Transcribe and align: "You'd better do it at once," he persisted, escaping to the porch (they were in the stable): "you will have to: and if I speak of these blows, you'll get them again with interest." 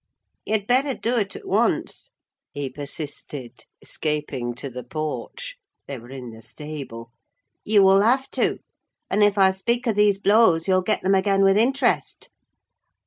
"You'd 0.47 0.65
better 0.65 0.95
do 0.95 1.15
it 1.17 1.35
at 1.35 1.47
once," 1.47 2.09
he 2.53 2.71
persisted, 2.71 3.65
escaping 3.83 4.55
to 4.55 4.67
the 4.67 4.81
porch 4.83 5.57
(they 5.85 5.99
were 5.99 6.09
in 6.09 6.31
the 6.31 6.41
stable): 6.41 7.11
"you 7.63 7.83
will 7.83 8.01
have 8.01 8.27
to: 8.31 8.57
and 9.11 9.23
if 9.23 9.37
I 9.37 9.51
speak 9.51 9.85
of 9.85 9.93
these 9.93 10.17
blows, 10.17 10.67
you'll 10.67 10.81
get 10.81 11.03
them 11.03 11.13
again 11.13 11.43
with 11.43 11.55
interest." 11.55 12.29